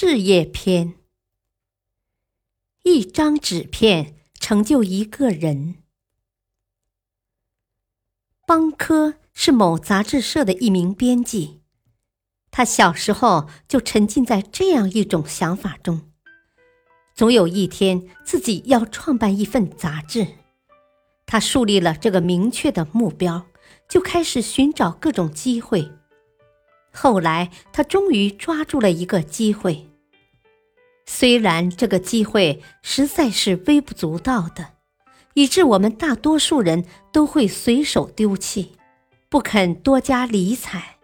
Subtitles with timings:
[0.00, 0.94] 事业篇：
[2.84, 5.78] 一张纸片成就一个人。
[8.46, 11.62] 邦科是某杂志社的一名编辑，
[12.52, 16.08] 他小时候就沉浸在这样一种想法中：
[17.16, 20.28] 总有一天自己要创办一份杂志。
[21.26, 23.48] 他树立了这个明确的目标，
[23.88, 25.90] 就开始寻找各种机会。
[26.92, 29.86] 后来，他终于抓住了一个机会。
[31.10, 34.74] 虽然这个机会实在是微不足道的，
[35.32, 38.72] 以致我们大多数人都会随手丢弃，
[39.30, 40.98] 不肯多加理睬。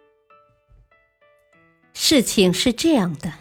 [1.94, 3.32] 事情是这样的：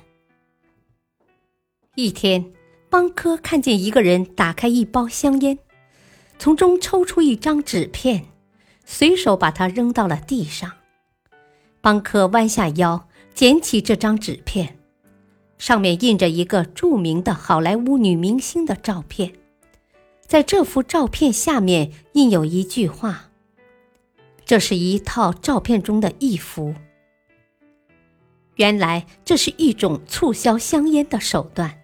[1.95, 2.53] 一天，
[2.89, 5.59] 邦科看见一个人打开一包香烟，
[6.39, 8.27] 从中抽出一张纸片，
[8.85, 10.71] 随手把它扔到了地上。
[11.81, 14.79] 邦科弯下腰捡起这张纸片。
[15.63, 19.31] 上面印着一个著名的好莱坞女明星的照片，
[20.19, 23.29] 在这幅照片下面印有一句话。
[24.43, 26.75] 这是一套照片中的一幅。
[28.55, 31.79] 原来这是一种促销香烟的手段。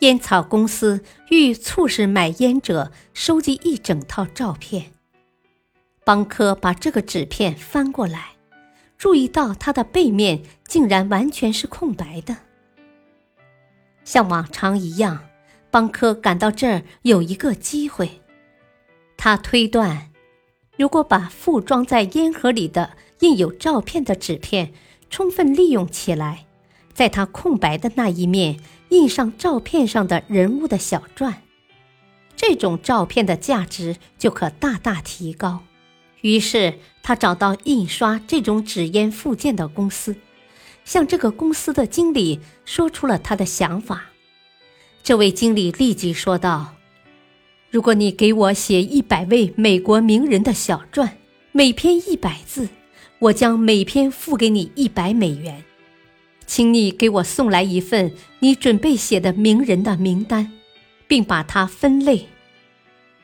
[0.00, 4.86] 烟草公司欲促使买烟者收集一整套照片。
[6.04, 8.32] 邦科把这个纸片翻过来，
[8.98, 12.36] 注意到它的背面竟然完全是空白的。
[14.04, 15.24] 像往常一样，
[15.70, 18.20] 邦科感到这儿有一个机会。
[19.16, 20.10] 他推断，
[20.76, 24.72] 如果把附装在烟盒里的印有照片的纸片
[25.08, 26.46] 充分利用起来，
[26.92, 31.42] 在它空白的那一面印上照片上的人物的小传，
[32.36, 35.62] 这种照片的价值就可大大提高。
[36.20, 40.16] 于是，他找到印刷这种纸烟附件的公司。
[40.84, 44.10] 向这个公司的经理说出了他的想法。
[45.02, 46.76] 这位经理立即说道
[47.70, 51.18] ：“如果你给我写一百位美国名人的小传，
[51.52, 52.68] 每篇一百字，
[53.18, 55.62] 我将每篇付给你一百美元。
[56.46, 60.52] 请你给我送来一份你准备写的名人的名单，
[61.06, 62.26] 并把它分类。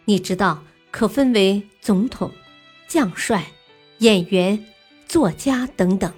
[0.04, 2.30] 你知道，可分为总统、
[2.88, 3.46] 将帅、
[3.98, 4.62] 演员、
[5.06, 6.12] 作家等等。”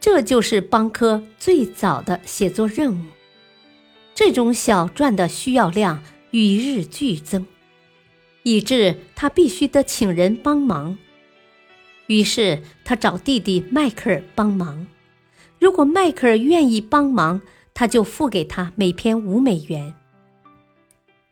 [0.00, 3.04] 这就是邦科最早的写作任务。
[4.14, 7.46] 这种小传的需要量与日俱增，
[8.42, 10.96] 以致他必须得请人帮忙。
[12.06, 14.86] 于是他找弟弟迈克尔帮忙。
[15.58, 17.42] 如果迈克尔愿意帮忙，
[17.74, 19.94] 他就付给他每篇五美元。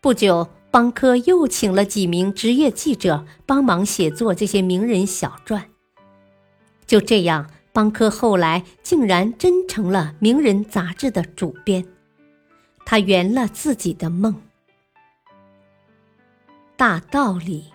[0.00, 5.70] 不久，邦科又请了几名职业记者帮忙写作这些名人小传。
[6.86, 7.50] 就这样。
[7.78, 11.86] 邦科后来竟然真成了《名人》杂志的主编，
[12.84, 14.34] 他圆了自己的梦。
[16.76, 17.66] 大道理。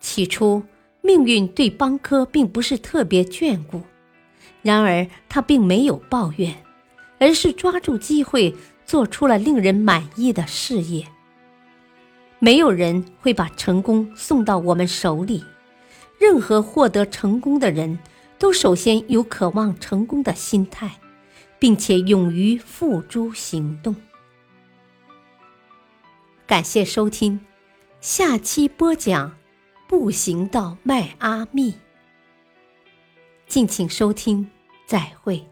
[0.00, 0.64] 起初，
[1.02, 3.82] 命运对邦科并不是特别眷顾，
[4.62, 6.52] 然而他并没有抱怨，
[7.20, 8.52] 而是抓住机会
[8.84, 11.06] 做出了令人满意的事业。
[12.40, 15.44] 没有人会把成功送到我们手里，
[16.18, 17.96] 任何获得成功的人。
[18.38, 20.98] 都首先有渴望成功的心态，
[21.58, 23.96] 并且勇于付诸行动。
[26.46, 27.40] 感谢收听，
[28.00, 29.36] 下期播讲
[29.86, 31.74] 步行到迈阿密。
[33.46, 34.48] 敬请收听，
[34.86, 35.44] 再会。